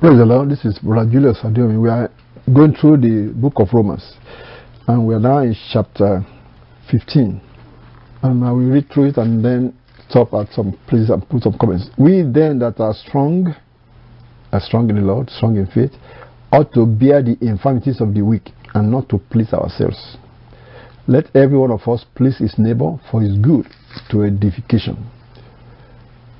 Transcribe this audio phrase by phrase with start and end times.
[0.00, 0.48] Praise the Lord.
[0.48, 1.78] This is Brother Julius Adeomi.
[1.78, 2.10] We are
[2.54, 4.14] going through the book of Romans,
[4.88, 6.24] and we are now in chapter
[6.90, 7.38] 15.
[8.22, 9.76] And I will read through it and then
[10.08, 11.90] stop at some places and put some comments.
[11.98, 13.54] We then that are strong,
[14.50, 15.92] are strong in the Lord, strong in faith,
[16.50, 20.16] ought to bear the infirmities of the weak and not to please ourselves.
[21.08, 23.66] Let every one of us please his neighbor for his good
[24.12, 25.10] to edification.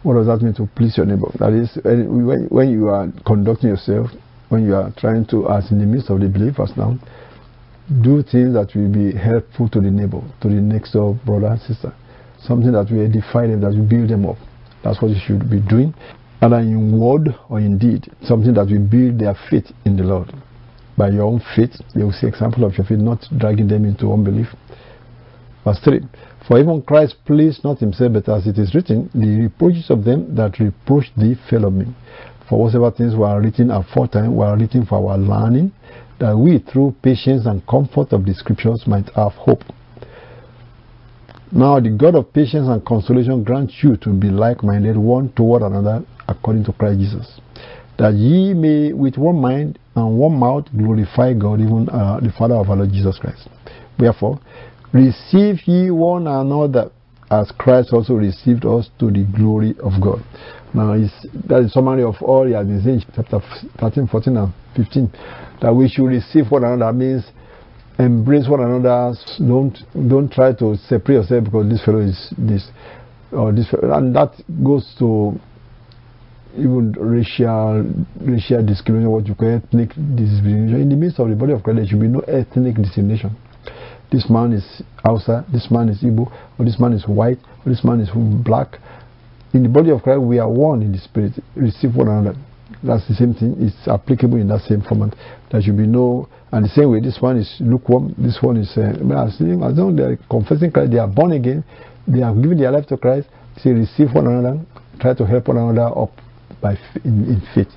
[0.03, 1.29] What does that mean to please your neighbor?
[1.39, 4.11] That is, when, when you are conducting yourself,
[4.49, 6.99] when you are trying to, as in the midst of the believers now,
[8.03, 11.61] do things that will be helpful to the neighbor, to the next door brother and
[11.61, 11.93] sister.
[12.41, 14.37] Something that will edify them, that will build them up.
[14.83, 15.93] That's what you should be doing.
[16.41, 20.33] Either in word or in deed, something that will build their faith in the Lord.
[20.97, 24.11] By your own faith, they will see example of your faith, not dragging them into
[24.11, 24.49] unbelief.
[25.65, 26.01] Verse 3
[26.51, 30.35] For even Christ pleased not himself, but as it is written, the reproaches of them
[30.35, 31.87] that reproached thee fell on me.
[32.49, 35.71] For whatsoever things were written aforetime were written for our learning,
[36.19, 39.63] that we, through patience and comfort of the scriptures, might have hope.
[41.53, 45.63] Now, the God of patience and consolation grant you to be like minded one toward
[45.63, 47.41] another according to Christ Jesus,
[47.97, 52.57] that ye may with one mind and one mouth glorify God, even uh, the Father
[52.57, 53.49] of our Lord Jesus Christ.
[54.01, 54.41] Wherefore,
[54.93, 56.91] receive ye one another
[57.31, 60.25] as Christ also received us to the glory of God.
[60.75, 60.95] Now,
[61.49, 63.41] that is summary of all he has been saying, chapter
[63.79, 65.13] 13, 14, and 15,
[65.63, 66.93] that we should receive one another.
[66.93, 67.25] Means
[67.99, 69.15] embrace one another.
[69.39, 69.77] Don't
[70.09, 72.69] don't try to separate yourself because this fellow is this
[73.33, 73.95] or this, fellow.
[73.95, 74.33] and that
[74.65, 75.39] goes to
[76.57, 77.85] even racial
[78.21, 80.81] racial discrimination, what you call ethnic discrimination.
[80.81, 83.37] In the midst of the body of Christ, there should be no ethnic discrimination.
[84.11, 87.85] This man is Hausa, this man is Igbo, or this man is white, or this
[87.85, 88.11] man is
[88.45, 88.79] black.
[89.53, 91.33] In the body of Christ, we are one in the spirit.
[91.57, 92.37] Receive one another.
[92.83, 93.57] That's the same thing.
[93.59, 95.15] It's applicable in that same format.
[95.51, 98.71] There should be no, and the same way, this one is lukewarm, this one is,
[98.77, 101.65] uh, as long as they are confessing Christ, they are born again,
[102.07, 104.61] they have given their life to Christ, say, receive one another,
[105.01, 106.11] try to help one another up
[106.61, 107.71] by in, in faith.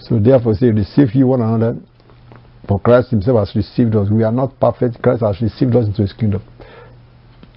[0.00, 1.76] So therefore, say, receive you one another,
[2.68, 4.08] for Christ Himself has received us.
[4.10, 5.02] We are not perfect.
[5.02, 6.42] Christ has received us into His kingdom.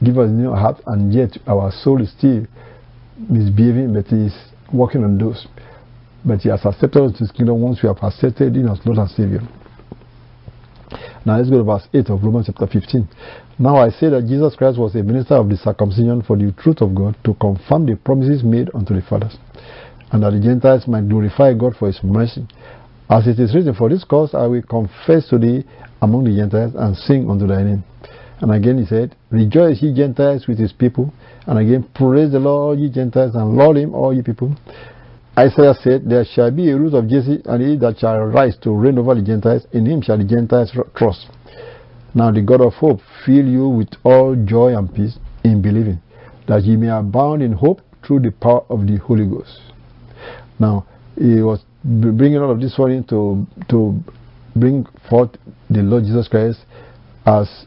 [0.03, 2.45] Give us new heart, and yet our soul is still
[3.29, 4.35] misbehaving, but He is
[4.71, 5.47] working on those.
[6.25, 8.97] But He has accepted us into His kingdom once we have accepted Him as Lord
[8.97, 9.41] and Savior.
[11.25, 13.07] Now let's go to verse 8 of Romans chapter 15.
[13.57, 16.81] Now I say that Jesus Christ was a minister of the circumcision for the truth
[16.81, 19.37] of God to confirm the promises made unto the fathers,
[20.11, 22.45] and that the Gentiles might glorify God for His mercy.
[23.09, 25.65] As it is written, For this cause I will confess to thee
[26.01, 27.83] among the Gentiles and sing unto thy name.
[28.39, 31.13] And again he said, Rejoice ye Gentiles with his people.
[31.45, 34.55] And again, Praise the Lord ye Gentiles and laud him all ye people.
[35.37, 38.71] Isaiah said, There shall be a root of Jesse, and he that shall rise to
[38.71, 41.27] reign over the Gentiles, in him shall the Gentiles trust.
[42.13, 45.99] Now the God of hope fill you with all joy and peace in believing,
[46.47, 49.59] that ye may abound in hope through the power of the Holy Ghost.
[50.59, 50.85] Now,
[51.17, 53.99] he was bringing all of this in to, to
[54.55, 55.31] bring forth
[55.69, 56.59] the Lord Jesus Christ
[57.25, 57.66] as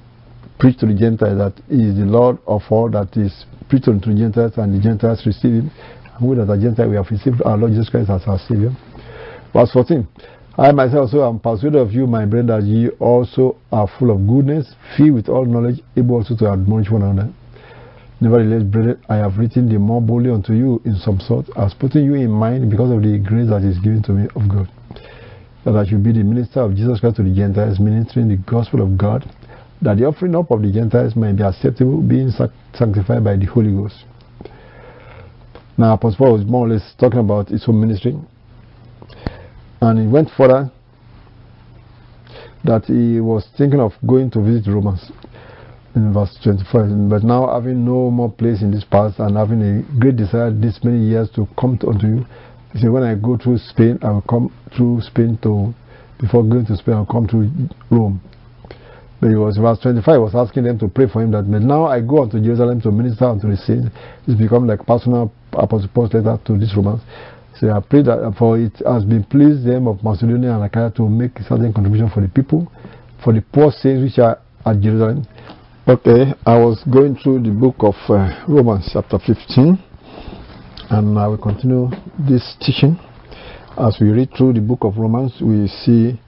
[0.59, 4.13] preached to the Gentiles, that he is the Lord of all, that is preached unto
[4.13, 5.71] the Gentiles, and the Gentiles receive him.
[6.19, 8.71] And we that are Gentiles, we have received our Lord Jesus Christ as our Savior.
[9.53, 10.07] Verse 14.
[10.59, 14.27] I myself also am persuaded of you, my brethren, that ye also are full of
[14.27, 17.31] goodness, filled with all knowledge, able also to admonish one another.
[18.19, 22.05] Nevertheless, brethren, I have written the more boldly unto you in some sort, as putting
[22.05, 24.71] you in mind because of the grace that is given to me of God,
[25.65, 28.81] that I should be the minister of Jesus Christ to the Gentiles, ministering the gospel
[28.81, 29.31] of God,
[29.83, 33.71] that the offering up of the Gentiles may be acceptable, being sanctified by the Holy
[33.71, 34.07] Ghost.
[35.77, 38.17] Now, Apostle Paul was more or less talking about his own ministry,
[39.83, 40.71] and he went further
[42.65, 45.13] that he was thinking of going to visit Romans
[45.97, 47.09] in verse 25.
[47.09, 50.79] But now, having no more place in this past and having a great desire this
[50.85, 52.27] many years to come to, unto you,
[52.73, 55.75] he said, When I go through Spain, I will come through Spain to,
[56.21, 57.49] before going to Spain, I'll come to
[57.91, 58.21] Rome.
[59.21, 61.63] But he was, verse 25, he was asking them to pray for him that, but
[61.63, 63.89] now I go unto Jerusalem to minister unto the saints.
[64.29, 67.01] It's become like personal Apostle letter to this Romans.
[67.59, 71.09] So I pray that for it has been pleased them of Macedonia and Achaia to
[71.09, 72.71] make certain contribution for the people,
[73.25, 75.27] for the poor saints which are at Jerusalem,
[75.89, 79.79] Okay, I was going through the book of uh, Romans, chapter 15,
[80.91, 82.99] and I will continue this teaching.
[83.79, 86.21] As we read through the book of Romans, we see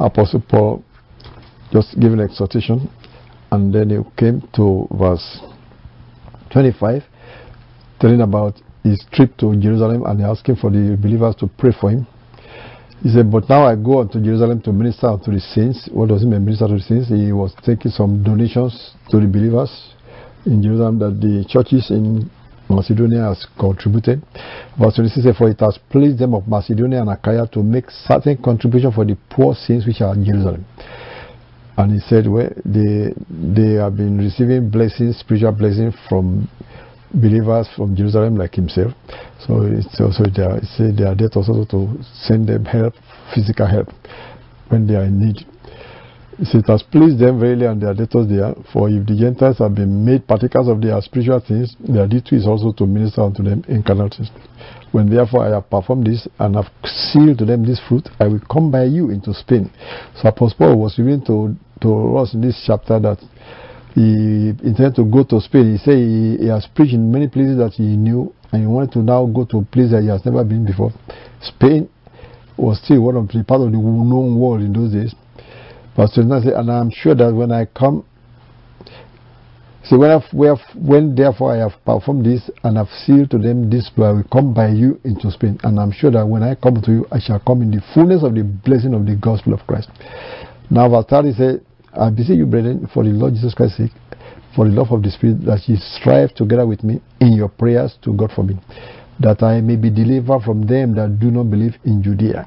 [0.00, 0.82] Apostle Paul
[1.72, 2.90] just giving exhortation,
[3.52, 5.38] and then he came to verse
[6.50, 7.04] 25,
[8.00, 12.08] telling about his trip to Jerusalem and asking for the believers to pray for him.
[13.02, 15.88] He said, But now I go unto Jerusalem to minister unto the saints.
[15.92, 17.08] What does he mean, minister to the saints?
[17.08, 19.70] He was taking some donations to the believers
[20.46, 22.30] in Jerusalem that the churches in
[22.68, 24.22] Macedonia has contributed.
[24.78, 28.36] Verse 26 says, For it has pleased them of Macedonia and Achaia to make certain
[28.42, 30.64] contribution for the poor saints which are in Jerusalem.
[31.76, 36.48] And he said, Well, they, they have been receiving blessings, spiritual blessings from
[37.14, 38.92] believers from Jerusalem like himself.
[39.46, 42.94] So it's also said they are there also to send them help,
[43.34, 43.88] physical help,
[44.68, 45.46] when they are in need.
[46.38, 48.54] It has pleased them really and their debtors there.
[48.70, 52.46] For if the Gentiles have been made partakers of their spiritual things, their duty is
[52.46, 54.30] also to minister unto them in carnal things.
[54.92, 58.42] When therefore I have performed this and have sealed to them this fruit, I will
[58.52, 59.70] come by you into Spain.
[60.20, 63.18] So Apostle Paul was revealing to, to us in this chapter that
[63.96, 65.72] he intended to go to Spain.
[65.72, 68.92] He said he, he, has preached in many places that he knew, and he wanted
[68.92, 70.92] to now go to a place that he has never been before.
[71.40, 71.88] Spain
[72.58, 75.14] was still one of the part of the known world in those days.
[75.96, 78.04] Pastor said, and I'm sure that when I come,
[79.82, 83.90] so when, I've, when therefore I have performed this and have sealed to them this
[83.96, 85.58] I will come by you into Spain.
[85.62, 88.22] And I'm sure that when I come to you, I shall come in the fullness
[88.22, 89.88] of the blessing of the gospel of Christ.
[90.68, 91.60] Now, verse 30 says,
[91.98, 93.92] I beseech you, brethren, for the Lord Jesus Christ's sake,
[94.54, 97.96] for the love of the Spirit, that ye strive together with me in your prayers
[98.02, 98.58] to God for me,
[99.20, 102.46] that I may be delivered from them that do not believe in Judea,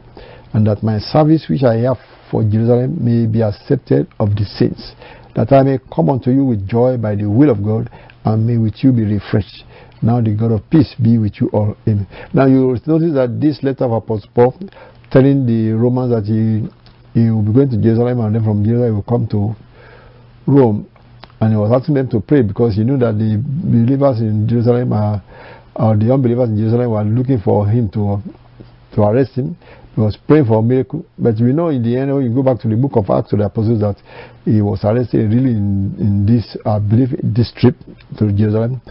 [0.53, 1.97] and that my service which I have
[2.29, 4.93] for Jerusalem may be accepted of the saints,
[5.35, 7.89] that I may come unto you with joy by the will of God,
[8.25, 9.63] and may with you be refreshed.
[10.01, 11.75] Now the God of peace be with you all.
[11.87, 12.07] Amen.
[12.33, 14.55] Now you notice that this letter of Apostle Paul
[15.11, 16.69] telling the Romans that he
[17.13, 19.55] he will be going to Jerusalem and then from Jerusalem he will come to
[20.45, 20.87] Rome.
[21.41, 24.91] And he was asking them to pray because he knew that the believers in Jerusalem
[24.93, 25.23] are,
[25.75, 28.21] or the unbelievers in Jerusalem were looking for him to,
[28.95, 29.55] to arrest him.
[29.95, 31.05] He was praying for a miracle.
[31.17, 33.29] But we know in the end, when you go back to the book of Acts
[33.31, 33.95] to the Apostles, that
[34.45, 37.75] he was arrested really in, in this, I believe, this trip
[38.17, 38.81] to Jerusalem.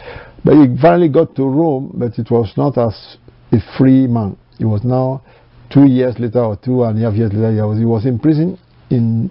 [0.45, 3.17] But he finally got to Rome, but it was not as
[3.53, 4.37] a free man.
[4.57, 5.23] He was now
[5.71, 8.19] two years later or two and a half years later, he was, he was in
[8.19, 8.59] prison
[8.91, 9.31] in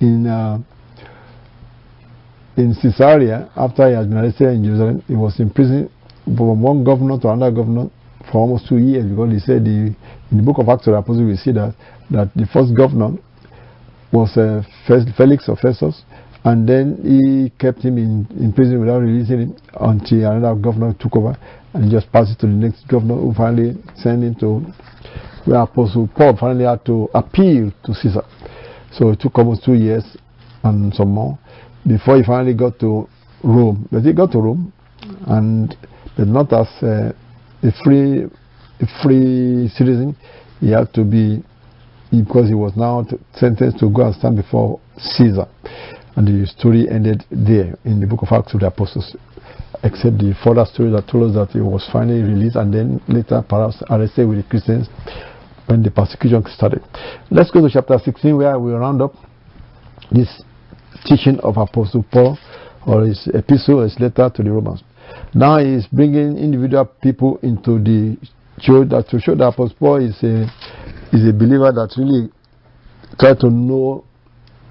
[0.00, 0.58] in uh,
[2.56, 5.02] in Caesarea after he had been arrested in Jerusalem.
[5.06, 5.90] He was in prison
[6.24, 7.90] from one governor to another governor
[8.30, 9.94] for almost two years because he said the,
[10.30, 11.74] in the book of Acts of the Apostles we see that
[12.10, 13.16] that the first governor
[14.12, 14.62] was uh,
[15.16, 16.02] Felix of Ephesus
[16.44, 21.16] and then he kept him in, in prison without releasing him until another governor took
[21.16, 21.36] over
[21.72, 24.60] and just passed it to the next governor who finally sent him to
[25.44, 28.22] where Apostle Paul finally had to appeal to Caesar.
[28.92, 30.04] So it took almost two years
[30.62, 31.38] and some more
[31.86, 33.08] before he finally got to
[33.42, 33.88] Rome.
[33.90, 34.72] But he got to Rome,
[35.26, 35.76] and
[36.16, 37.12] but not as uh,
[37.62, 38.24] a free
[38.80, 40.16] a free citizen.
[40.60, 41.44] He had to be
[42.10, 43.04] because he was now
[43.34, 45.46] sentenced to go and stand before Caesar.
[46.16, 49.16] And the story ended there in the book of Acts of the Apostles
[49.82, 53.44] except the further story that told us that he was finally released and then later
[53.46, 54.88] perhaps arrested with the Christians
[55.66, 56.82] when the persecution started.
[57.30, 59.12] Let's go to chapter 16 where we round up
[60.10, 60.42] this
[61.04, 62.38] teaching of Apostle Paul
[62.86, 64.82] or his epistle, his letter to the Romans.
[65.34, 68.16] Now he is bringing individual people into the
[68.60, 70.44] church that to show that Apostle Paul is a
[71.12, 72.30] is a believer that really
[73.18, 74.04] try to know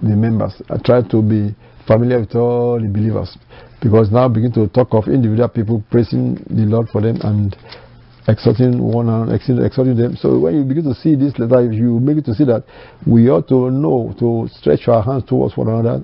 [0.04, 1.56] the members, I try to be
[1.88, 3.38] familiar with all the believers,
[3.82, 7.56] because now begin to talk of individual people praising the Lord for them and
[8.28, 10.16] exhorting one another, exhorting them.
[10.16, 12.64] So when you begin to see this letter, you begin to see that
[13.06, 16.04] we ought to know to stretch our hands towards one another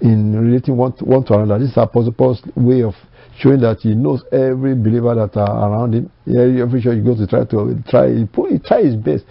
[0.00, 1.60] in relating one to, one to another.
[1.60, 2.94] This is Apostle Paul's way of
[3.38, 6.10] showing that he knows every believer that are around him.
[6.26, 9.24] Every church he goes to try to try he try his best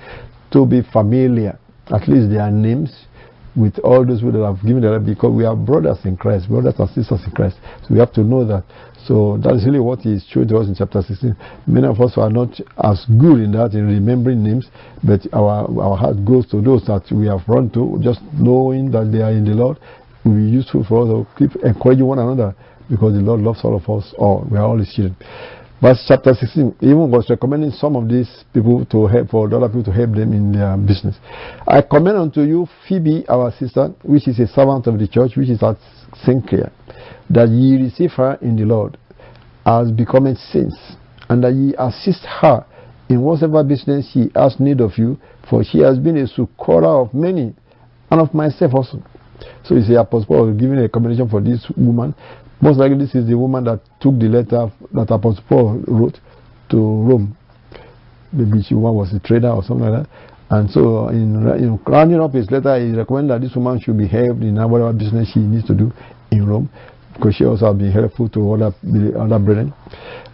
[0.51, 3.07] to be familiar, at least their names
[3.55, 6.47] with all those people that have given their life because we are brothers in Christ,
[6.47, 7.57] brothers and sisters in Christ.
[7.83, 8.63] So we have to know that.
[9.05, 11.35] So that is really what he is showing to us in chapter 16.
[11.67, 12.49] Many of us are not
[12.83, 14.67] as good in that, in remembering names,
[15.03, 19.11] but our, our heart goes to those that we have run to, just knowing that
[19.11, 19.77] they are in the Lord
[20.23, 22.55] will be useful for us to keep encouraging one another
[22.89, 24.47] because the Lord loves all of us all.
[24.49, 25.15] We are all His children.
[25.81, 29.85] Verse chapter 16 even was recommending some of these people to help, for other people
[29.85, 31.17] to help them in their business.
[31.67, 35.49] I commend unto you Phoebe, our sister, which is a servant of the church, which
[35.49, 35.77] is at
[36.23, 36.71] Cenchrea,
[37.31, 38.95] that ye receive her in the Lord
[39.65, 40.77] as becoming saints,
[41.29, 42.63] and that ye assist her
[43.09, 45.17] in whatever business she has need of you,
[45.49, 47.55] for she has been a succorer of many,
[48.11, 49.01] and of myself also.
[49.63, 52.13] So you see, Apostle Paul giving a commendation for this woman
[52.61, 56.19] most likely, this is the woman that took the letter that Apostle Paul wrote
[56.69, 57.35] to Rome.
[58.31, 60.09] Maybe she was a trader or something like that.
[60.51, 64.07] And so, in, in rounding up his letter, he recommended that this woman should be
[64.07, 65.91] helped in whatever business she needs to do
[66.29, 66.69] in Rome,
[67.13, 68.75] because she also been helpful to other,
[69.17, 69.73] other brethren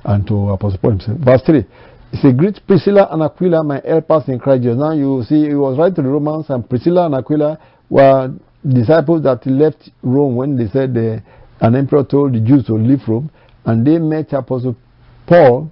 [0.04, 1.18] and to Apostle Paul himself.
[1.20, 1.66] Verse 3.
[2.12, 4.78] He said, Greet Priscilla and Aquila, my helpers in Christ Jesus.
[4.78, 8.34] Now you see, he was writing to the Romans, and Priscilla and Aquila were
[8.68, 11.22] disciples that left Rome when they said the,
[11.62, 13.30] an emperor told the Jews to leave Rome,
[13.66, 14.76] and they met Apostle
[15.26, 15.72] Paul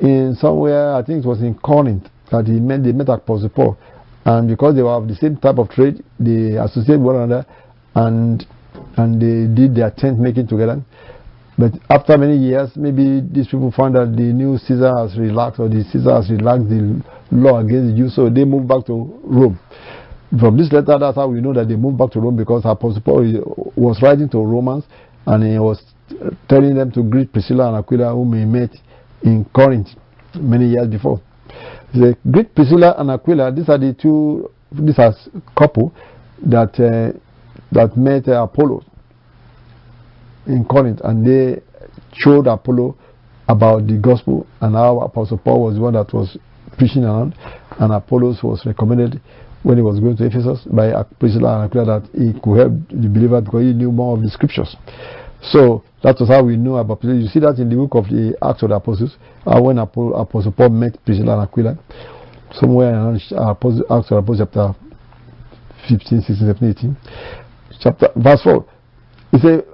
[0.00, 3.78] in somewhere, I think it was in Corinth, that he met, they met Apostle Paul.
[4.24, 7.46] And because they were of the same type of trade, they associated one another
[7.94, 8.46] and
[8.96, 10.82] and they did their tent making together.
[11.56, 15.68] But after many years, maybe these people found that the new Caesar has relaxed or
[15.68, 19.58] the Caesar has relaxed the law against the Jews, so they moved back to Rome.
[20.38, 23.02] From this letter, that's how we know that they moved back to Rome because Apostle
[23.02, 24.84] Paul was writing to Romans
[25.26, 25.82] and he was
[26.48, 28.70] telling them to greet Priscilla and Aquila, whom he met
[29.22, 29.88] in Corinth
[30.34, 31.20] many years before.
[31.92, 33.52] He said, Greet Priscilla and Aquila.
[33.52, 35.14] These are the two, these are
[35.56, 35.94] couple
[36.44, 37.16] that uh,
[37.72, 38.84] that met uh, Apollo
[40.46, 41.62] in Corinth, and they
[42.12, 42.96] showed Apollo
[43.48, 46.36] about the gospel and how Apostle Paul was the one that was
[46.76, 47.34] preaching around,
[47.78, 49.20] and Apollos was recommended
[49.64, 53.08] when he was going to Ephesus by Priscilla and Aquila that he could help the
[53.08, 54.76] believer because he knew more of the scriptures.
[55.40, 57.20] So that was how we know about Priscilla.
[57.20, 59.16] You see that in the book of the Acts of the Apostles,
[59.46, 61.78] uh, when Apostle Paul met Priscilla and Aquila,
[62.52, 64.74] somewhere in Acts of the Apostles chapter
[65.88, 66.96] 15, 16, 17, 18,
[67.80, 68.66] chapter, verse 4.
[69.32, 69.64] He said,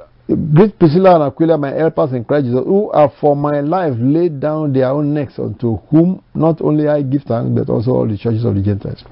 [0.55, 4.39] Greet Priscilla and Aquila, my helpers in Christ Jesus, who have for my life laid
[4.39, 8.17] down their own necks, unto whom not only I give thanks, but also all the
[8.17, 9.03] churches of the Gentiles.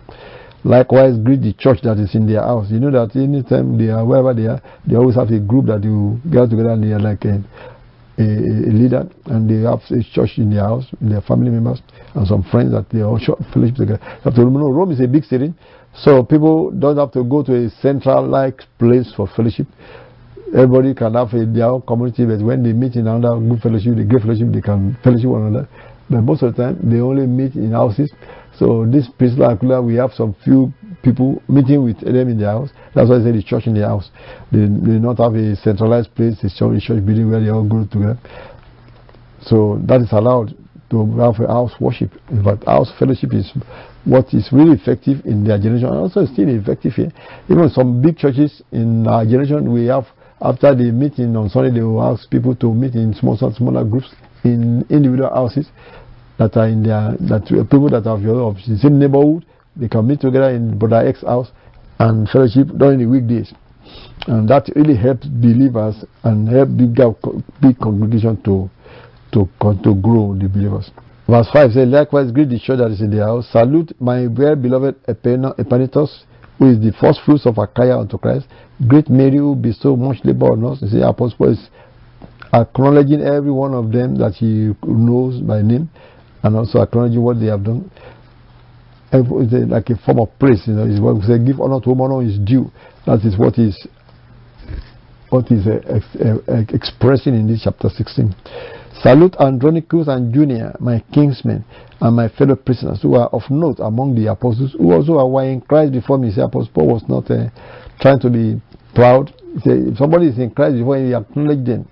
[0.65, 2.67] Likewise, greet the church that is in their house.
[2.71, 5.85] You know that anytime they are, wherever they are, they always have a group that
[5.85, 7.38] you get together and they are like a,
[8.19, 11.81] a, a leader, and they have a church in their house, in their family members,
[12.15, 13.19] and some friends that they all
[13.55, 14.00] fellowship together.
[14.03, 15.55] You have to remember, Rome is a big city,
[15.95, 19.69] so people don't have to go to a central-like place for fellowship.
[20.49, 23.95] Everybody can have a, their own community, but when they meet in another good fellowship,
[23.97, 25.69] the great fellowship, they can fellowship one another.
[26.11, 28.12] But most of the time, they only meet in houses.
[28.59, 30.73] So this Priscilla Aquila, we have some few
[31.03, 32.71] people meeting with them in their house.
[32.95, 34.11] That's why I say the church in the house.
[34.50, 37.69] They do not have a centralized place, a church, a church building where they all
[37.69, 38.19] go together.
[39.43, 40.57] So that is allowed
[40.91, 42.11] to have a house worship.
[42.45, 43.53] Fact, house fellowship is
[44.05, 47.12] what is really effective in their generation and also still effective here.
[47.50, 50.07] Even some big churches in our generation, we have
[50.41, 54.15] after the meeting on Sunday, they will ask people to meet in small, smaller groups
[54.45, 55.68] in individual houses
[56.38, 59.45] that are in their that people that your of the same neighborhood.
[59.76, 61.50] They can meet together in Brother X house
[61.99, 63.52] and fellowship during the weekdays,
[64.26, 66.95] and that really helps believers and help big
[67.61, 68.71] big congregation to
[69.33, 69.49] to
[69.83, 70.90] to grow the believers.
[71.28, 73.47] Verse 5 says, Likewise, greet the church that is in the house.
[73.52, 76.25] Salute my well beloved Epanetus,
[76.59, 78.47] who is the first fruits of Achaia unto Christ.
[78.87, 80.80] Great Mary, who bestowed much labor on us.
[80.80, 81.68] You see, Apostle is
[82.52, 85.88] acknowledging every one of them that he knows by name
[86.43, 87.90] and also acknowledging what they have done.
[89.12, 90.85] It's like a form of praise, you know.
[90.85, 92.71] Is what we say, give honor to whom honor is due.
[93.07, 93.87] That is what is
[95.31, 98.35] what is uh, ex uh, expressing in this chapter 16.
[99.02, 101.64] Salute Andronicus and Junia, my kinsmen,
[102.00, 105.45] and my fellow prisoners who are of note among the apostles, who also are why
[105.47, 106.31] in Christ before me.
[106.31, 107.49] Say, Apostle Paul was not uh,
[108.00, 108.61] trying to be
[108.95, 109.28] proud.
[109.64, 111.88] Say, if somebody is in Christ before he acknowledge them.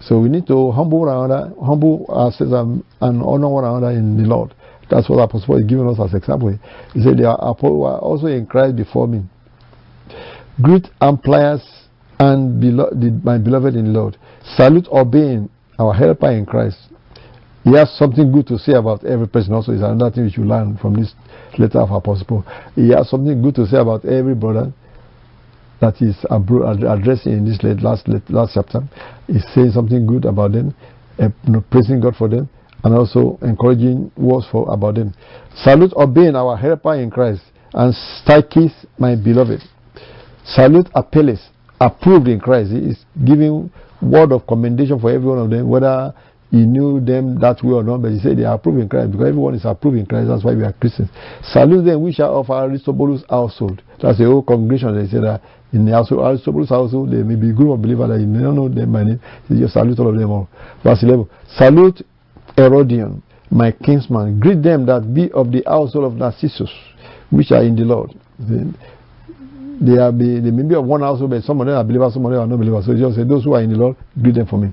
[0.00, 2.82] So we need to humble one another, humble ourselves and,
[3.22, 4.54] honor one another in the Lord.
[4.90, 6.58] That's what Apostle Paul is giving us as example.
[6.94, 9.22] He said, They are also in Christ before me.
[10.60, 11.62] Greet Amplias
[12.18, 12.92] and belo
[13.24, 14.18] my beloved in the Lord.
[14.56, 15.48] Salute Urbane
[15.80, 16.76] our helper in Christ.
[17.64, 19.54] He has something good to say about every person.
[19.54, 21.14] Also, is another thing we should learn from this
[21.58, 22.44] letter of Apostle Paul.
[22.74, 24.72] He has something good to say about every brother
[25.80, 28.80] that is addressing in this last last chapter.
[29.28, 30.74] is saying something good about them,
[31.18, 32.48] eh, know, praising God for them,
[32.84, 35.14] and also encouraging words for about them.
[35.62, 39.60] Salute Urbane our helper in Christ, and Stachys, my beloved.
[40.44, 41.48] Salute Apelles,
[41.80, 42.70] approved in Christ.
[42.72, 43.70] He is giving
[44.02, 46.12] word of commendation for every one of them, whether
[46.50, 49.12] he knew them that way or not, but he said they are approved in Christ
[49.12, 50.28] because everyone is approved in Christ.
[50.28, 51.08] That's why we are Christians.
[51.44, 53.82] Salute them which are of Aristobulus' household.
[54.02, 54.96] That's the whole congregation.
[54.98, 55.40] They say that
[55.72, 58.26] in the house, household, Aristobulus' household, there may be a group of believers that you
[58.26, 59.20] don't know them by name.
[59.48, 60.48] You just salute all of them all.
[60.82, 61.28] Verse 11.
[61.56, 62.02] Salute
[62.56, 64.40] Herodion, my kinsman.
[64.40, 66.70] Greet them that be of the household of Narcissus,
[67.30, 68.10] which are in the Lord.
[68.38, 72.12] They are be, they may be of one household, but some of them are believers,
[72.14, 72.84] some of them are not believers.
[72.84, 74.72] So just say, those who are in the Lord, greet them for me.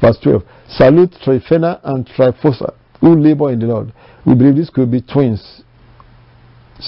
[0.00, 0.42] Verse 12.
[0.68, 3.92] Salute Tryphena and Tryphosa, who labor in the Lord.
[4.24, 5.62] We believe this could be twins.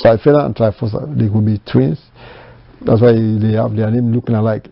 [0.01, 1.07] Tryphena and Tryphosa.
[1.19, 1.99] They could be twins.
[2.85, 4.69] That's why they have their name looking alike.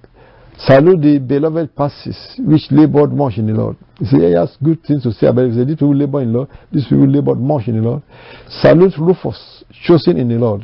[0.59, 3.77] Salute the beloved Persis, which labored much in the Lord.
[3.99, 5.55] You see, he has good things to say about it.
[5.55, 6.49] Say, these people labor in the Lord.
[6.73, 8.03] These people labored much in the Lord.
[8.49, 10.63] Salute Rufus, chosen in the Lord.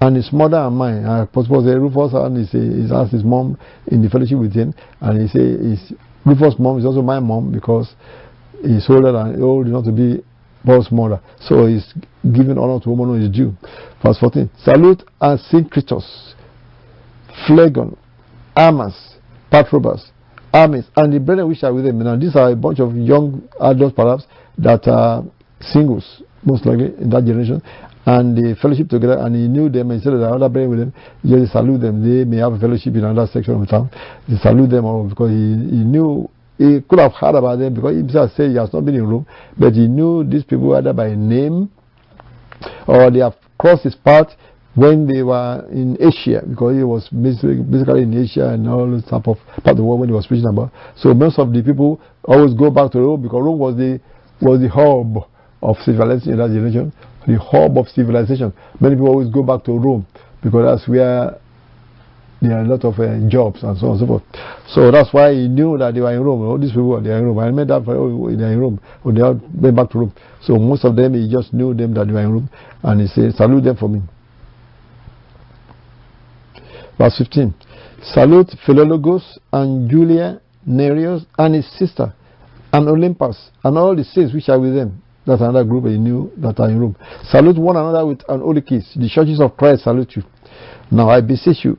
[0.00, 1.06] And his mother and mine.
[1.06, 4.74] I suppose Rufus and he, he has his mom in the fellowship with him.
[5.00, 5.92] And he say his
[6.26, 7.94] Rufus' mom is also my mom because
[8.62, 10.22] he's older than old enough to be
[10.64, 11.20] Paul's mother.
[11.40, 13.54] So he's giving honor to woman who is due.
[14.04, 14.50] Verse 14.
[14.58, 16.34] Salute Asyncritus,
[17.46, 17.96] Phlegon,
[18.56, 18.94] Hermas,
[19.50, 20.10] Patrobas,
[20.52, 21.98] Hermes, and the brethren which are with them.
[21.98, 24.26] Now, these are a bunch of young adults, perhaps,
[24.58, 25.24] that are
[25.60, 27.62] singles, most likely, in that generation.
[28.04, 30.78] And they fellowship together, and he knew them, and he said that other brethren with
[30.80, 32.02] them, he just salute them.
[32.02, 33.90] They may have a fellowship in another section of the town.
[34.26, 37.92] He salute them all because he, he knew he could have heard about them because
[37.92, 39.26] he himself said he has not been in Rome,
[39.58, 41.70] but he knew these people either by name
[42.86, 44.28] or they have crossed his path
[44.74, 49.28] when they were in Asia, because he was basically in Asia and all this type
[49.28, 50.72] of part of the world when he was preaching about.
[50.96, 54.00] So most of the people always go back to Rome because Rome was the
[54.40, 55.28] was the hub
[55.62, 56.92] of civilization in that generation,
[57.26, 58.52] the hub of civilization.
[58.80, 60.06] Many people always go back to Rome
[60.42, 61.38] because that's where
[62.40, 64.22] there are a lot of uh, jobs and so on and so forth.
[64.66, 66.42] So that's why he knew that they were in Rome.
[66.42, 67.38] All these people they are in Rome.
[67.38, 68.80] I met that oh, they are in Rome.
[69.02, 70.12] When they all went back to Rome.
[70.42, 72.50] So most of them he just knew them that they were in Rome
[72.82, 74.02] and he said, Salute them for me.
[77.02, 77.52] Verse 15.
[78.14, 82.14] Salute Philologus and Julia, Nereus and his sister,
[82.72, 85.02] and Olympas, and all the saints which are with them.
[85.26, 86.96] That's another group he knew that are in Rome.
[87.24, 88.94] Salute one another with an holy kiss.
[88.94, 90.22] The churches of Christ salute you.
[90.92, 91.76] Now I beseech you,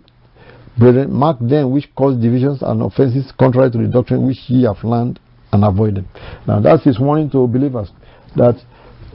[0.77, 4.84] brethren, mark them which cause divisions and offenses contrary to the doctrine which ye have
[4.84, 5.22] learned
[5.53, 6.10] and avoid them.
[6.46, 7.92] Now that's his warning to believers
[8.36, 8.56] that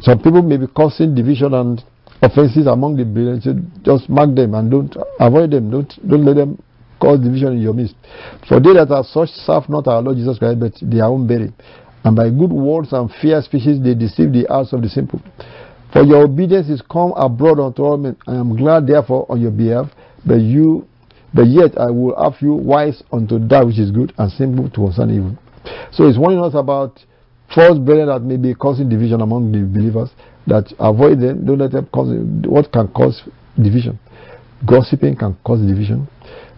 [0.00, 1.84] some people may be causing division and
[2.22, 5.70] offenses among the brethren, just mark them and don't avoid them.
[5.70, 6.62] Don't don't let them
[7.00, 7.94] cause division in your midst.
[8.48, 11.54] For they that are such serve not our Lord Jesus Christ, but their own bearing.
[12.04, 15.20] And by good words and fair speeches they deceive the hearts of the simple.
[15.92, 18.16] For your obedience is come abroad unto all men.
[18.26, 19.90] I am glad therefore on your behalf,
[20.26, 20.86] but you
[21.34, 24.76] but yet I will have you wise unto that which is good and simple to
[24.76, 25.36] concern evil.
[25.92, 27.04] So he's warning us about
[27.54, 30.10] false brethren that may be causing division among the believers
[30.48, 32.08] that avoid them, let them cause
[32.46, 33.22] what can cause
[33.60, 33.98] division.
[34.66, 36.08] Gossiping can cause division,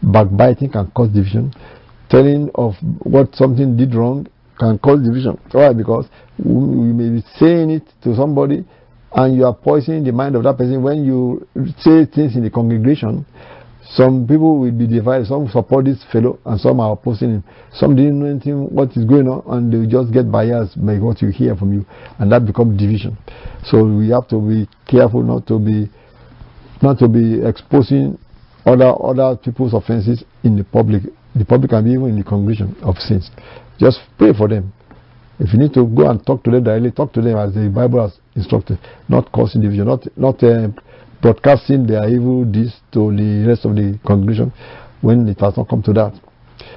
[0.02, 1.52] backbiting can cause division,
[2.08, 4.26] telling of what something did wrong
[4.58, 5.38] can cause division.
[5.52, 5.72] Why?
[5.72, 6.06] Because
[6.38, 8.64] we may be saying it to somebody
[9.12, 11.46] and you are poisoning the mind of that person when you
[11.78, 13.26] say things in the congregation
[13.92, 15.26] some people will be divided.
[15.26, 17.44] Some support this fellow and some are opposing him.
[17.72, 21.20] Some didn't know anything what is going on and they just get biased by what
[21.20, 21.84] you hear from you
[22.18, 23.18] and that becomes division.
[23.64, 25.90] So we have to be careful not to be
[26.82, 28.16] not to be exposing
[28.64, 31.02] other other people's offenses in the public
[31.34, 33.30] the public and even in the congregation of sins.
[33.78, 34.72] Just pray for them.
[35.40, 37.70] If you need to go and talk to them directly, talk to them as the
[37.74, 40.68] Bible has instructed, not causing division, not not uh,
[41.22, 44.52] broadcasting their evil deeds to the rest of the congregation
[45.00, 46.12] when it has not come to that.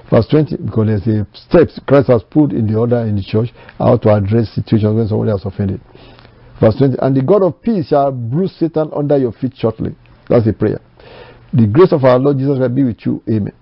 [0.09, 3.49] Verse 20, because there's a steps Christ has put in the order in the church
[3.77, 5.81] how to address situations when somebody has offended.
[6.59, 9.95] Verse 20, and the God of peace shall bruise Satan under your feet shortly.
[10.29, 10.79] That's a prayer.
[11.53, 13.21] The grace of our Lord Jesus will be with you.
[13.29, 13.53] Amen.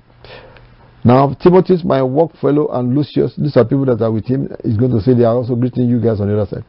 [1.03, 4.77] Now, Timothy, my work fellow, and Lucius, these are people that are with him, is
[4.77, 6.63] going to say they are also greeting you guys on the other side.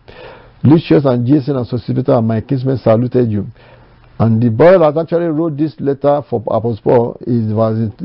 [0.65, 3.47] Lucius and Jason and Sosipater and my kinsmen saluted you.
[4.23, 7.51] And the boy that actually wrote this letter for Apostle Paul is,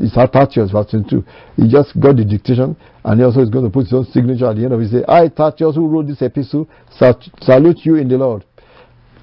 [0.02, 1.24] is Tertius, verse 22.
[1.54, 4.50] He just got the dictation and he also is going to put his own signature
[4.50, 4.90] at the end of it.
[4.90, 8.44] Say, I, Tertius, who wrote this epistle, salute you in the Lord.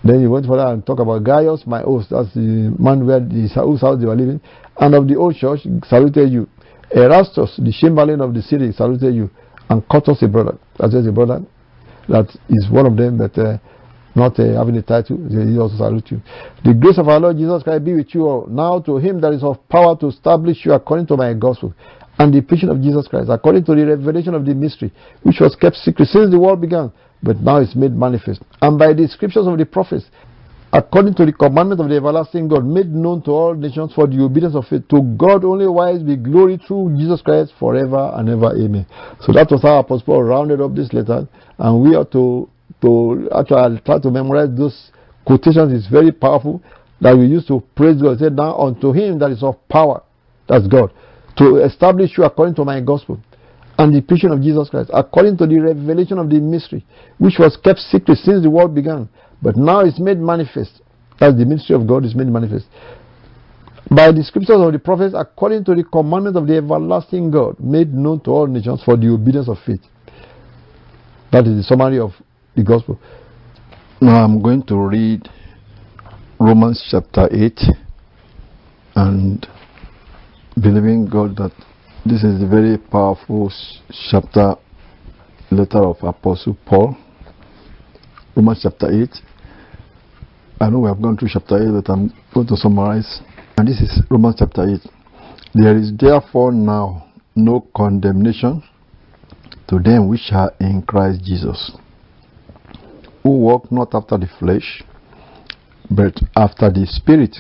[0.06, 3.52] Then he went further and talked about Gaius, my host, that's the man where the,
[3.60, 4.40] whose house they were living,
[4.80, 6.48] and of the old church, saluted you.
[6.96, 9.30] Erastus, the chamberlain of the city, saluted you.
[9.68, 10.58] And Quartus, a brother.
[10.80, 11.42] That's just a brother.
[12.08, 13.58] That is one of them, but uh,
[14.16, 16.22] not uh, having a title, he also salute you.
[16.64, 18.48] The grace of our Lord Jesus Christ be with you all.
[18.48, 21.74] Now to him that is of power to establish you according to my gospel
[22.18, 24.92] and the preaching of Jesus Christ, according to the revelation of the mystery,
[25.24, 28.42] which was kept secret since the world began, but now is made manifest.
[28.62, 30.06] And by the scriptures of the prophets,
[30.72, 34.22] according to the commandment of the everlasting God, made known to all nations for the
[34.22, 34.88] obedience of faith.
[34.90, 38.56] To God only wise be glory through Jesus Christ forever and ever.
[38.56, 38.86] Amen.
[39.22, 41.28] So that was how Apostle Paul rounded up this letter,
[41.60, 42.50] and we are to
[42.82, 44.92] to actually try to memorize those
[45.26, 46.62] quotations is very powerful
[47.02, 48.20] that we used to praise God.
[48.20, 50.04] Say, now unto him that is of power,
[50.48, 50.92] that's God,
[51.38, 53.20] to establish you according to my gospel
[53.78, 56.86] and the preaching of Jesus Christ, according to the revelation of the mystery,
[57.18, 59.10] which was kept secret since the world began,
[59.42, 60.82] but now is made manifest,
[61.20, 62.68] That's the ministry of God is made manifest.
[63.92, 67.94] By the scriptures of the prophets, according to the commandment of the everlasting God, made
[67.94, 69.82] known to all nations for the obedience of faith.
[71.32, 72.12] That is the summary of
[72.56, 73.00] the gospel.
[74.02, 75.28] Now I'm going to read
[76.40, 77.60] Romans chapter 8
[78.96, 79.46] and
[80.62, 81.52] believing God that
[82.06, 83.52] this is a very powerful
[84.10, 84.56] chapter,
[85.52, 86.96] letter of Apostle Paul.
[88.36, 89.10] Romans chapter 8.
[90.62, 93.22] I know we have gone through chapter 8, but I'm going to summarize.
[93.58, 94.80] And this is Romans chapter 8.
[95.54, 98.64] There is therefore now no condemnation
[99.68, 101.72] to them which are in Christ Jesus,
[103.26, 104.84] who walk not after the flesh,
[105.90, 107.36] but after the Spirit.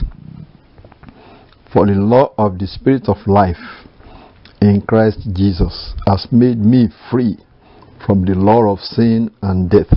[1.71, 3.85] For the law of the Spirit of life
[4.61, 7.37] in Christ Jesus has made me free
[8.03, 9.93] from the law of sin and death.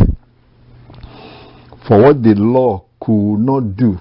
[1.88, 3.96] For what the law could not do,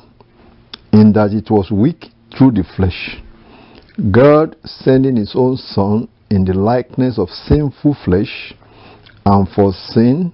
[0.91, 3.21] in that it was weak through the flesh,
[4.11, 8.53] God sending his own Son in the likeness of sinful flesh,
[9.25, 10.33] and for sin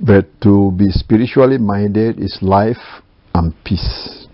[0.00, 3.02] but to be spiritually minded is life
[3.34, 4.26] and peace.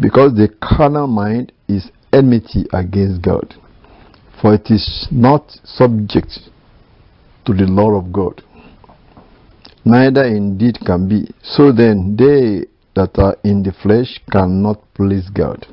[0.00, 3.54] Because the carnal mind is enmity against God,
[4.40, 6.38] for it is not subject
[7.44, 8.42] to the law of God,
[9.84, 11.28] neither indeed can be.
[11.42, 15.66] So then, they that are in the flesh cannot please God.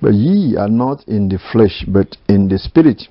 [0.00, 3.04] But ye are not in the flesh, but in the Spirit,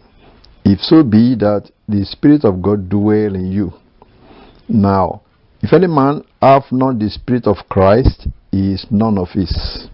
[0.63, 3.73] if so be that the Spirit of God dwell in you.
[4.73, 5.21] Now,
[5.62, 9.88] if any man have not the Spirit of Christ, he is none of his.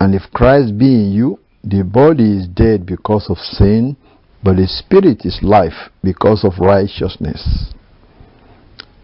[0.00, 3.96] And if Christ be in you, the body is dead because of sin,
[4.42, 7.72] but the Spirit is life because of righteousness.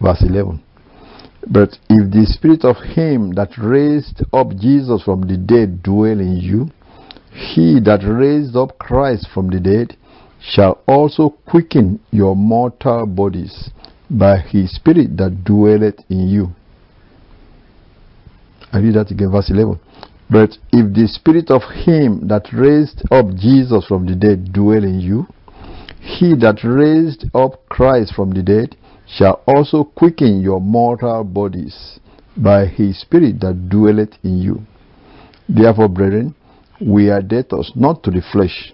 [0.01, 0.61] Verse 11.
[1.49, 6.35] But if the Spirit of Him that raised up Jesus from the dead dwell in
[6.37, 6.69] you,
[7.31, 9.97] he that raised up Christ from the dead
[10.41, 13.69] shall also quicken your mortal bodies
[14.09, 16.49] by his Spirit that dwelleth in you.
[18.73, 19.79] I read that again, verse 11.
[20.29, 24.99] But if the Spirit of him that raised up Jesus from the dead dwell in
[24.99, 25.27] you,
[25.99, 28.75] he that raised up Christ from the dead
[29.07, 31.99] shall also quicken your mortal bodies
[32.37, 34.61] by his Spirit that dwelleth in you.
[35.49, 36.33] Therefore, brethren,
[36.79, 38.73] we are debtors not to the flesh,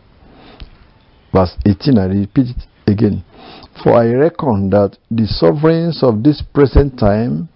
[1.33, 3.23] Verse 18, I repeat it again.
[3.83, 7.49] For I reckon that the sovereigns of this present time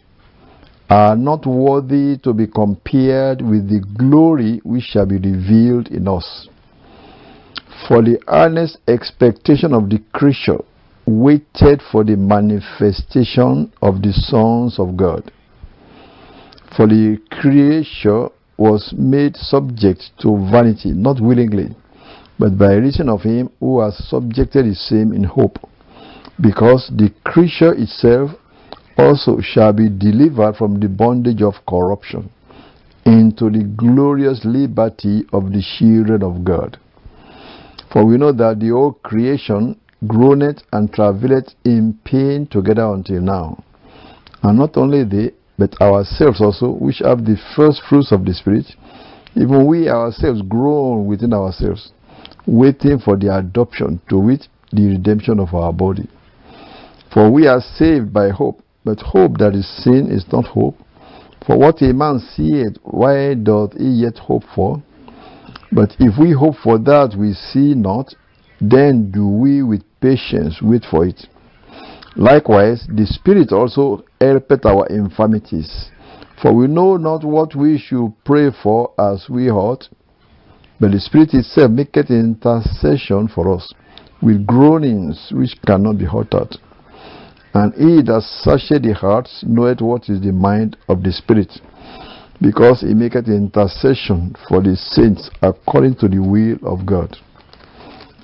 [0.90, 6.48] are not worthy to be compared with the glory which shall be revealed in us.
[7.88, 10.60] For the earnest expectation of the creature
[11.06, 15.32] waited for the manifestation of the sons of God.
[16.76, 21.76] For the creature was made subject to vanity, not willingly,
[22.38, 25.58] but by reason of him who has subjected the same in hope.
[26.42, 28.32] Because the creature itself
[28.98, 32.30] also shall be delivered from the bondage of corruption
[33.06, 36.78] into the glorious liberty of the children of God.
[37.92, 43.64] For we know that the whole creation groaneth and travaileth in pain together until now.
[44.44, 48.66] And not only they, but ourselves also, which have the first fruits of the Spirit,
[49.36, 51.92] even we ourselves groan within ourselves,
[52.46, 56.08] waiting for the adoption to wit the redemption of our body.
[57.14, 60.78] For we are saved by hope, but hope that is seen is not hope.
[61.46, 64.82] For what a man seeth, why doth he yet hope for?
[65.72, 68.14] But if we hope for that we see not,
[68.60, 71.28] then do we with patience wait for it.
[72.16, 75.90] Likewise, the Spirit also helpeth our infirmities.
[76.42, 79.88] For we know not what we should pray for as we ought,
[80.80, 83.74] but the Spirit itself maketh intercession for us
[84.22, 86.58] with groanings which cannot be uttered.
[87.54, 91.62] And he that searcheth the hearts knoweth what is the mind of the Spirit,
[92.42, 97.16] because he maketh intercession for the saints according to the will of God.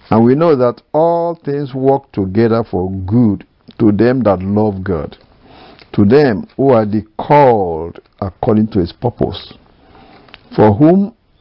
[0.09, 3.47] And we know that all things work together for good
[3.79, 5.17] to them that love God,
[5.93, 9.53] to them who are the called according to his purpose.
[10.53, 11.15] For whom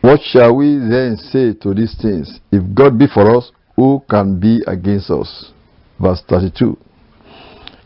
[0.00, 2.40] What shall we then say to these things?
[2.52, 5.52] If God be for us, who can be against us?
[6.00, 6.76] Verse 32.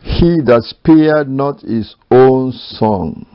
[0.01, 3.25] He that spared not his own son,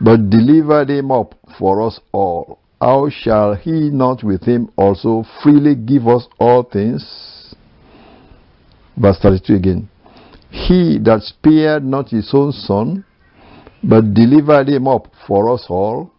[0.00, 5.74] but delivered him up for us all, how shall he not with him also freely
[5.74, 7.54] give us all things?
[8.96, 9.88] Verse 32 again.
[10.50, 13.04] He that spared not his own son,
[13.82, 16.12] but delivered him up for us all,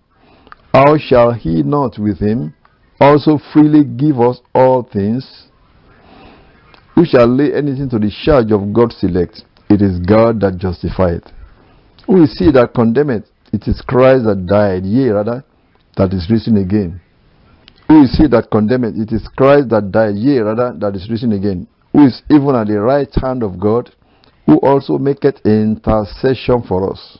[0.73, 2.53] how shall he not with him
[2.99, 5.47] also freely give us all things.
[6.95, 9.43] Who shall lay anything to the charge of God's elect?
[9.69, 11.23] It is God that justifieth.
[12.07, 13.25] Who is he that condemneth?
[13.53, 15.43] It is Christ that died, yea, rather,
[15.95, 16.99] that is risen again.
[17.87, 18.95] Who is he that condemneth?
[18.97, 21.67] It is Christ that died, yea, rather, that is risen again.
[21.93, 23.91] Who is even at the right hand of God,
[24.45, 27.19] who also maketh intercession for us.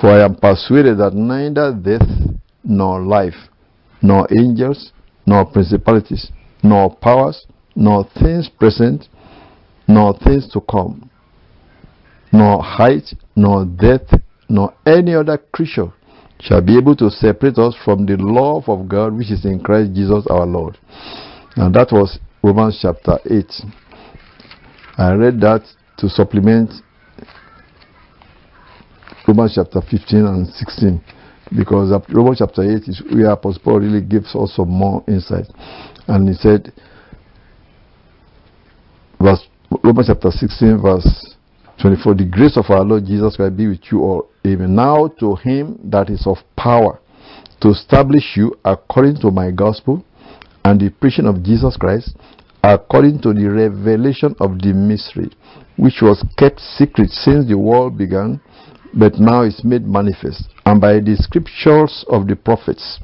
[0.00, 2.08] For I am persuaded that neither death
[2.62, 3.48] nor life,
[4.02, 4.92] nor angels,
[5.24, 6.30] nor principalities,
[6.62, 9.08] nor powers, nor things present,
[9.88, 11.10] nor things to come,
[12.32, 14.14] nor height, nor depth,
[14.48, 15.92] nor any other creature
[16.40, 19.94] shall be able to separate us from the love of God which is in Christ
[19.94, 20.78] Jesus our Lord.
[21.56, 23.46] And that was Romans chapter 8.
[24.98, 25.62] I read that
[25.98, 26.70] to supplement
[29.26, 31.00] Romans chapter 15 and 16
[31.56, 35.46] because Romans chapter 8 is where Apostle Paul really gives us some more insight.
[36.08, 36.72] And he said,
[39.20, 39.46] verse,
[39.82, 41.36] Romans chapter 16, verse
[41.80, 44.28] 24, the grace of our Lord Jesus Christ be with you all.
[44.46, 44.74] Amen.
[44.74, 47.00] Now to him that is of power
[47.60, 50.04] to establish you according to my gospel
[50.64, 52.16] and the preaching of Jesus Christ,
[52.62, 55.30] according to the revelation of the mystery,
[55.76, 58.40] which was kept secret since the world began,
[58.96, 62.98] but now is made manifest and by the scriptures of the prophets,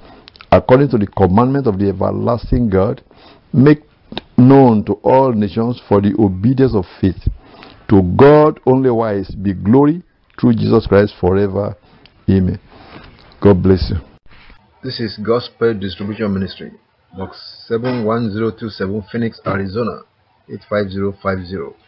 [0.50, 3.02] according to the commandment of the everlasting God,
[3.52, 3.83] make
[4.37, 7.28] known to all nations for the obedience of faith.
[7.90, 10.02] To God only wise be glory
[10.40, 11.76] through Jesus Christ forever.
[12.28, 12.59] Amen.
[13.40, 13.98] God bless you.
[14.83, 16.72] This is Gospel Distribution Ministry,
[17.16, 20.02] Box 71027, Phoenix, Arizona
[20.48, 21.81] 85050.